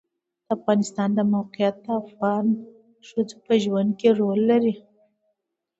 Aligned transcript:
د 0.45 0.47
افغانستان 0.57 1.09
د 1.15 1.19
موقعیت 1.33 1.75
د 1.85 1.87
افغان 2.01 2.45
ښځو 3.07 3.37
په 3.45 3.53
ژوند 3.63 3.91
کې 3.99 4.09
رول 4.19 4.39
لري. 4.51 4.75